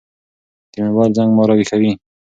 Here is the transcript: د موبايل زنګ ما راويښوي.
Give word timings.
د 0.73 0.73
موبايل 0.85 1.11
زنګ 1.17 1.29
ما 1.35 1.43
راويښوي. 1.49 1.91